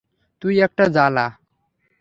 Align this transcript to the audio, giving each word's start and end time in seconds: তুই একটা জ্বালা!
তুই 0.41 0.55
একটা 0.59 0.85
জ্বালা! 0.87 1.25